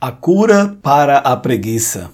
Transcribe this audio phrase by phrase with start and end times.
[0.00, 2.12] A cura para a preguiça.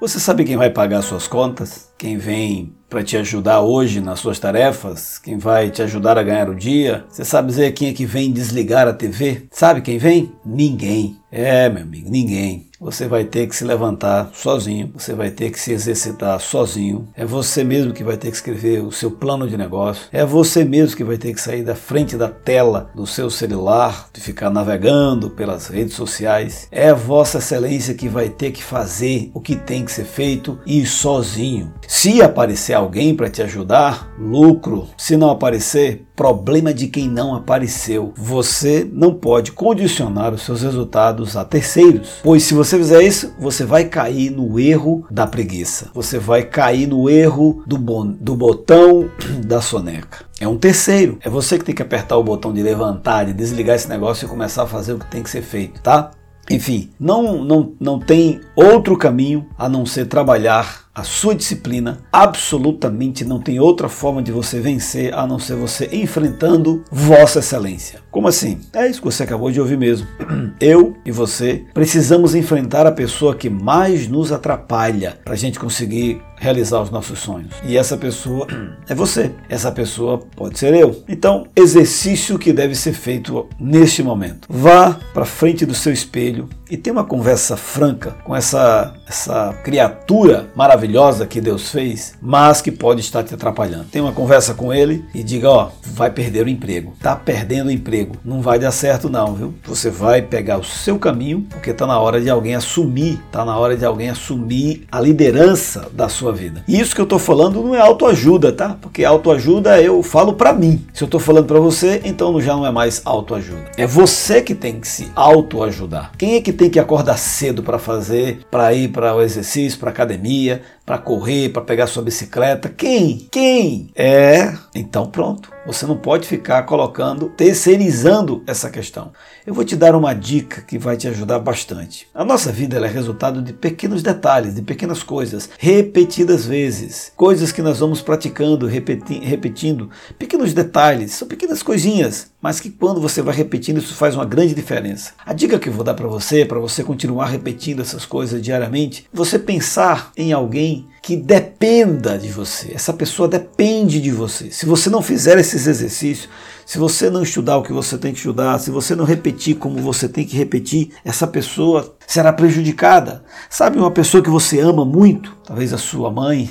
[0.00, 1.92] Você sabe quem vai pagar suas contas?
[1.98, 5.18] Quem vem para te ajudar hoje nas suas tarefas?
[5.18, 7.04] Quem vai te ajudar a ganhar o dia?
[7.08, 9.46] Você sabe dizer quem é que vem desligar a TV?
[9.50, 10.32] Sabe quem vem?
[10.44, 11.18] Ninguém.
[11.30, 12.66] É, meu amigo, ninguém.
[12.80, 17.08] Você vai ter que se levantar sozinho, você vai ter que se exercitar sozinho.
[17.14, 20.06] É você mesmo que vai ter que escrever o seu plano de negócio.
[20.12, 24.08] É você mesmo que vai ter que sair da frente da tela do seu celular,
[24.12, 26.68] de ficar navegando pelas redes sociais.
[26.70, 30.86] É Vossa Excelência que vai ter que fazer o que tem que ser feito e
[30.86, 31.74] sozinho.
[31.86, 34.86] Se aparecer alguém para te ajudar, lucro.
[34.96, 38.12] Se não aparecer, problema de quem não apareceu.
[38.16, 43.64] Você não pode condicionar os seus resultados a terceiros, pois se você fizer isso, você
[43.64, 45.90] vai cair no erro da preguiça.
[45.94, 49.08] Você vai cair no erro do, do botão
[49.46, 50.26] da soneca.
[50.40, 51.18] É um terceiro.
[51.22, 54.28] É você que tem que apertar o botão de levantar, de desligar esse negócio e
[54.28, 56.10] começar a fazer o que tem que ser feito, tá?
[56.50, 62.00] Enfim, não, não, não tem outro caminho a não ser trabalhar a sua disciplina.
[62.12, 68.00] Absolutamente não tem outra forma de você vencer a não ser você enfrentando Vossa Excelência.
[68.10, 68.58] Como assim?
[68.72, 70.08] É isso que você acabou de ouvir mesmo.
[70.60, 76.20] Eu e você precisamos enfrentar a pessoa que mais nos atrapalha para a gente conseguir
[76.38, 77.52] realizar os nossos sonhos.
[77.64, 78.46] E essa pessoa
[78.88, 79.32] é você.
[79.48, 81.02] Essa pessoa pode ser eu.
[81.08, 84.46] Então, exercício que deve ser feito neste momento.
[84.48, 90.48] Vá para frente do seu espelho e tenha uma conversa franca com essa essa criatura
[90.54, 93.86] maravilhosa que Deus fez, mas que pode estar te atrapalhando.
[93.86, 96.94] Tenha uma conversa com ele e diga, ó, vai perder o emprego.
[97.00, 98.16] Tá perdendo o emprego.
[98.22, 99.54] Não vai dar certo não, viu?
[99.64, 103.56] Você vai pegar o seu caminho, porque tá na hora de alguém assumir, tá na
[103.56, 106.62] hora de alguém assumir a liderança da sua vida.
[106.66, 108.76] E isso que eu estou falando não é autoajuda, tá?
[108.80, 110.84] Porque autoajuda eu falo para mim.
[110.92, 113.64] Se eu estou falando para você, então já não é mais autoajuda.
[113.76, 116.12] É você que tem que se autoajudar.
[116.16, 119.90] Quem é que tem que acordar cedo para fazer, para ir para o exercício, para
[119.90, 122.70] academia, para correr, para pegar sua bicicleta?
[122.70, 123.28] Quem?
[123.30, 123.90] Quem?
[123.94, 125.50] É, então pronto.
[125.66, 129.12] Você não pode ficar colocando, terceirizando essa questão.
[129.46, 132.08] Eu vou te dar uma dica que vai te ajudar bastante.
[132.14, 137.12] A nossa vida é resultado de pequenos detalhes, de pequenas coisas, repetidas vezes.
[137.14, 139.90] Coisas que nós vamos praticando, repeti repetindo.
[140.18, 144.54] Pequenos detalhes, são pequenas coisinhas, mas que quando você vai repetindo, isso faz uma grande
[144.54, 145.12] diferença.
[145.26, 149.06] A dica que eu vou dar para você, para você continuar repetindo essas coisas diariamente,
[149.12, 152.72] você pensar em alguém que dependa de você.
[152.74, 154.50] Essa pessoa depende de você.
[154.50, 156.28] Se você não fizer esses exercícios,
[156.66, 159.78] se você não estudar o que você tem que estudar, se você não repetir como
[159.78, 163.24] você tem que repetir, essa pessoa será prejudicada.
[163.48, 166.50] Sabe uma pessoa que você ama muito, talvez a sua mãe,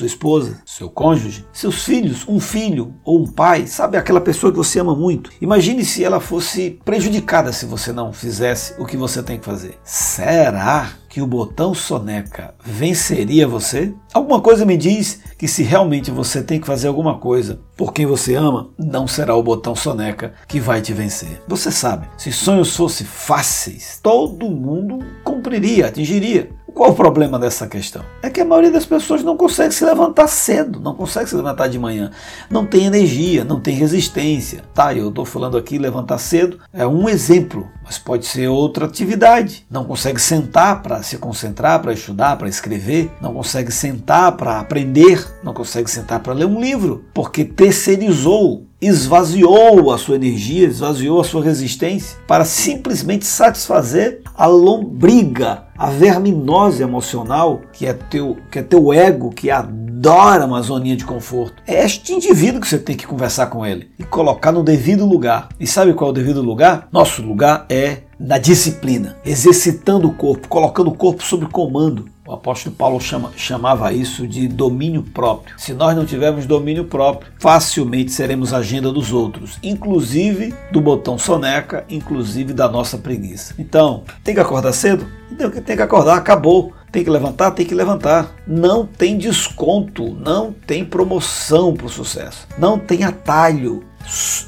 [0.00, 4.56] sua esposa, seu cônjuge, seus filhos, um filho ou um pai, sabe aquela pessoa que
[4.56, 5.30] você ama muito.
[5.40, 9.78] Imagine se ela fosse prejudicada se você não fizesse o que você tem que fazer.
[9.84, 13.92] Será que o botão soneca venceria você?
[14.14, 18.06] Alguma coisa me diz que se realmente você tem que fazer alguma coisa por quem
[18.06, 21.42] você ama, não será o botão soneca que vai te vencer.
[21.48, 26.50] Você sabe, se sonhos fossem fáceis, todo mundo cumpriria, atingiria.
[26.80, 28.02] Qual o problema dessa questão?
[28.22, 31.68] É que a maioria das pessoas não consegue se levantar cedo, não consegue se levantar
[31.68, 32.10] de manhã,
[32.48, 34.64] não tem energia, não tem resistência.
[34.72, 39.66] Tá, eu estou falando aqui levantar cedo é um exemplo, mas pode ser outra atividade.
[39.70, 45.22] Não consegue sentar para se concentrar, para estudar, para escrever, não consegue sentar para aprender,
[45.44, 51.24] não consegue sentar para ler um livro, porque terceirizou esvaziou a sua energia, esvaziou a
[51.24, 58.62] sua resistência para simplesmente satisfazer a lombriga, a verminose emocional que é teu, que é
[58.62, 61.62] teu ego que adora uma zoninha de conforto.
[61.66, 65.50] É este indivíduo que você tem que conversar com ele e colocar no devido lugar.
[65.60, 66.88] E sabe qual é o devido lugar?
[66.90, 72.06] Nosso lugar é na disciplina, exercitando o corpo, colocando o corpo sob comando.
[72.30, 75.52] O apóstolo Paulo chama, chamava isso de domínio próprio.
[75.58, 81.84] Se nós não tivermos domínio próprio, facilmente seremos agenda dos outros, inclusive do botão soneca,
[81.90, 83.56] inclusive da nossa preguiça.
[83.58, 85.08] Então, tem que acordar cedo?
[85.32, 86.72] Então, tem que acordar, acabou.
[86.92, 87.50] Tem que levantar?
[87.50, 88.32] Tem que levantar.
[88.46, 93.82] Não tem desconto, não tem promoção para o sucesso, não tem atalho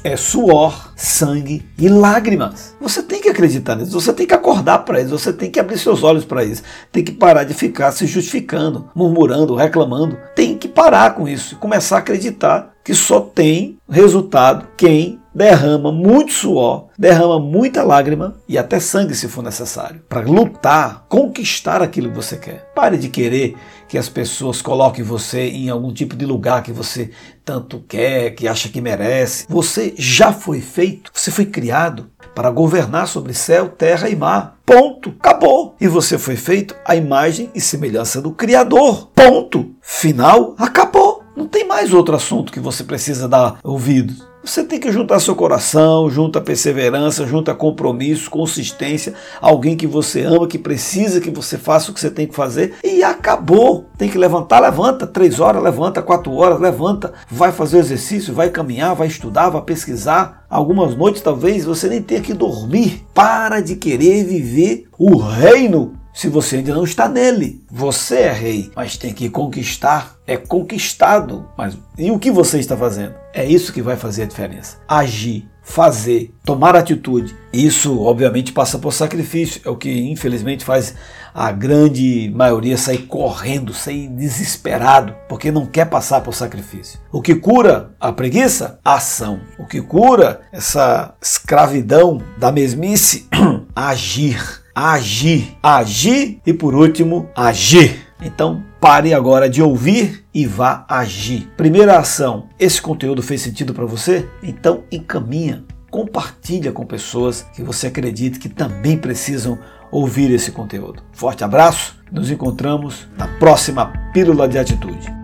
[0.03, 2.75] é suor, sangue e lágrimas.
[2.79, 5.77] Você tem que acreditar nisso, você tem que acordar para isso, você tem que abrir
[5.77, 10.17] seus olhos para isso, tem que parar de ficar se justificando, murmurando, reclamando.
[10.35, 15.91] Tem que parar com isso e começar a acreditar que só tem resultado quem derrama
[15.91, 22.09] muito suor, derrama muita lágrima e até sangue se for necessário, para lutar, conquistar aquilo
[22.09, 22.71] que você quer.
[22.75, 23.55] Pare de querer
[23.93, 27.11] que as pessoas coloquem você em algum tipo de lugar que você
[27.45, 29.45] tanto quer, que acha que merece.
[29.47, 34.57] Você já foi feito, você foi criado para governar sobre céu, terra e mar.
[34.65, 35.13] Ponto.
[35.19, 35.75] Acabou.
[35.79, 39.11] E você foi feito à imagem e semelhança do Criador.
[39.13, 39.75] Ponto.
[39.79, 40.55] Final.
[40.57, 41.21] Acabou.
[41.37, 44.32] Não tem mais outro assunto que você precisa dar ouvidos.
[44.43, 50.47] Você tem que juntar seu coração, junta perseverança, junta compromisso, consistência, alguém que você ama,
[50.47, 53.85] que precisa que você faça o que você tem que fazer e acabou.
[53.97, 55.07] Tem que levantar, levanta.
[55.07, 56.01] Três horas, levanta.
[56.01, 57.13] Quatro horas, levanta.
[57.31, 60.43] Vai fazer exercício, vai caminhar, vai estudar, vai pesquisar.
[60.49, 63.05] Algumas noites talvez você nem tenha que dormir.
[63.13, 67.63] Para de querer viver o reino se você ainda não está nele.
[67.71, 70.15] Você é rei, mas tem que conquistar.
[70.27, 71.47] É conquistado.
[71.57, 73.15] Mas e o que você está fazendo?
[73.33, 74.77] É isso que vai fazer a diferença.
[74.87, 77.35] Agir, fazer, tomar atitude.
[77.51, 79.61] Isso, obviamente, passa por sacrifício.
[79.65, 80.93] É o que, infelizmente, faz
[81.33, 86.99] a grande maioria sair correndo, sair desesperado, porque não quer passar por sacrifício.
[87.11, 88.79] O que cura a preguiça?
[88.85, 89.41] A ação.
[89.57, 93.27] O que cura essa escravidão da mesmice?
[93.75, 95.57] Agir agir.
[95.61, 98.07] Agir e por último, agir.
[98.21, 101.49] Então pare agora de ouvir e vá agir.
[101.57, 104.27] Primeira ação: esse conteúdo fez sentido para você?
[104.41, 109.59] Então encaminha, compartilha com pessoas que você acredita que também precisam
[109.91, 111.03] ouvir esse conteúdo.
[111.11, 115.22] Forte abraço, nos encontramos na próxima Pílula de Atitude.